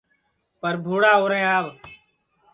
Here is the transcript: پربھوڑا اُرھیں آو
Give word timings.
پربھوڑا 0.61 1.11
اُرھیں 1.21 1.43
آو 1.57 1.67